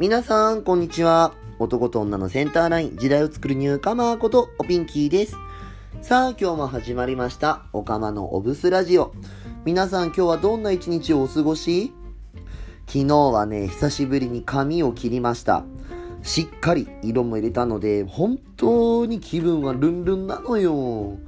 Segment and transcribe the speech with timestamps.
[0.00, 1.34] 皆さん、こんにちは。
[1.58, 5.36] 男と女のセンターライン、時代を作るニューカマーこと、おピンキーです。
[6.00, 7.66] さあ、今日も始まりました。
[7.74, 9.12] おかまのおブスラジオ。
[9.66, 11.92] 皆さん、今日はどんな一日をお過ごし？
[12.86, 15.64] 昨日はね、久しぶりに髪を切りました。
[16.22, 21.18] しっかり色も入れたので、本当に気分はルンルンなのよ。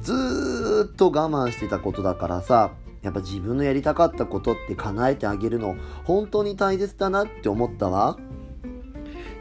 [0.00, 2.70] ずーっと我慢してたことだからさ、
[3.02, 8.18] やっぱ自分のやりたかったことって叶えてあげるの本当に大切だなって思ったわ。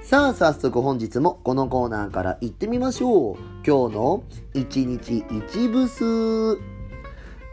[0.02, 3.36] さあ早速本日もこのコーナーから行ってみましょう。
[3.66, 6.60] 今日の一日一ブス。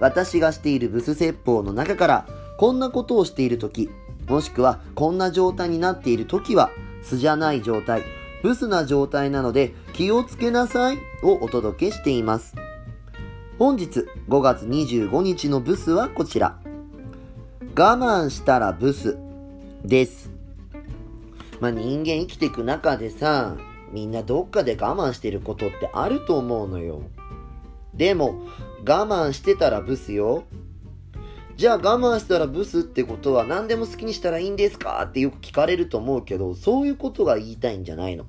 [0.00, 2.27] 私がしているブス説法の中から
[2.59, 3.91] こんなことをしている時
[4.28, 6.70] もしくはこんな状態になっている時は
[7.02, 8.02] 素じゃない状態、
[8.42, 12.55] ブスな状態なので気をつけなさいをお届けしています。
[13.59, 16.59] 本日5月25日のブスはこちら。
[17.74, 19.17] 我慢したらブス
[19.83, 20.31] です。
[21.61, 23.56] まあ人間生きていく中でさ、
[23.92, 27.00] みんなどっかで我慢してることってあると思うのよ。
[27.94, 28.42] でも、
[28.86, 30.44] 我慢してたらブスよ。
[31.56, 38.27] じゃあ我慢したらブスってことは何でも好きにしたらいいんですかってよく聞かれると思うけど、そういうことが言いたいんじゃないの。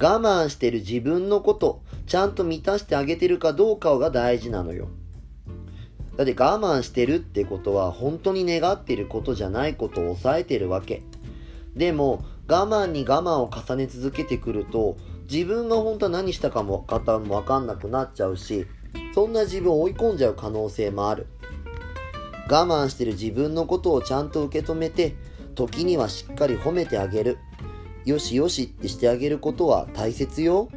[0.00, 4.88] 我慢してる自分のこと、ちゃんと満たしてあげてるかどうかが大事なのよ。
[6.16, 11.02] だって我慢してるってことは本当に願ってることじゃないことを抑えてるわけ。
[11.76, 14.96] でも我慢に我慢を重ね続けてくると
[15.30, 18.66] 自分が本当は何したかも方もわかんなくなっちゃうし、
[19.14, 21.26] そんな自分を追い込んじゃう可能性もある。
[22.50, 25.16] 我慢してる自分のことをちゃんと受け止めて、
[25.54, 27.38] 時にはしっかり褒めてあげる。
[28.04, 30.68] よしよしってしてあげることは大切よ。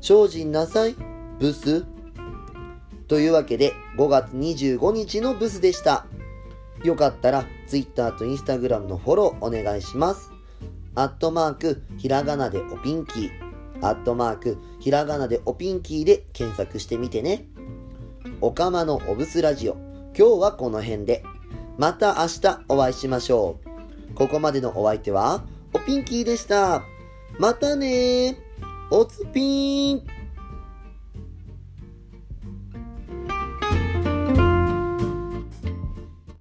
[0.00, 0.96] 精進なさい、
[1.38, 1.84] ブス。
[3.08, 6.06] というわけで、5月25日のブスでした。
[6.82, 10.32] よかったら、Twitter と Instagram のフォローお願いします。
[10.94, 13.30] アットマーク、ひらがなでおピンキー。
[13.80, 17.46] アットマーク、ひらがなでおピンキーで検索してみてね。
[18.40, 19.74] おかまのおブスラジオ。
[20.16, 21.24] 今日はこの辺で。
[21.78, 23.58] また明日お会いしましょ
[24.10, 24.14] う。
[24.14, 25.44] ここまでのお相手は、
[25.84, 26.84] ピンキーでした。
[27.38, 28.38] またね。
[28.90, 30.21] おつぴーん。